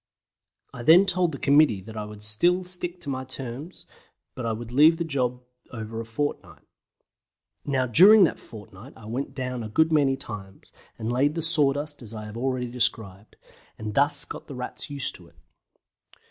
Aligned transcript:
I 0.73 0.81
then 0.81 1.05
told 1.05 1.31
the 1.31 1.37
committee 1.37 1.79
that 1.83 1.95
I 1.95 2.05
would 2.05 2.23
still 2.23 2.63
stick 2.63 2.99
to 3.01 3.09
my 3.11 3.23
terms, 3.23 3.85
but 4.33 4.47
I 4.47 4.51
would 4.51 4.71
leave 4.71 4.97
the 4.97 5.03
job 5.03 5.43
over 5.71 5.93
for 5.97 6.01
a 6.01 6.05
fortnight. 6.07 6.63
Now 7.65 7.85
during 7.85 8.23
that 8.23 8.39
fortnight 8.39 8.93
I 8.95 9.05
went 9.05 9.35
down 9.35 9.61
a 9.61 9.69
good 9.69 9.91
many 9.91 10.17
times, 10.17 10.71
and 10.97 11.11
laid 11.13 11.35
the 11.35 11.43
sawdust 11.43 12.01
as 12.01 12.15
I 12.15 12.25
have 12.25 12.35
already 12.35 12.71
described, 12.71 13.35
and 13.77 13.93
thus 13.93 14.25
got 14.25 14.47
the 14.47 14.55
Rats 14.55 14.89
used 14.89 15.13
to 15.17 15.27
it. 15.27 15.35